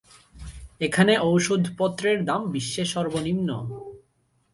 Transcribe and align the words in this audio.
এখানে 0.81 1.13
ঔষুধ-পত্রের 1.21 2.17
দাম 2.25 2.41
বিশ্বে 2.51 2.83
সর্বনিম্ন। 2.85 3.49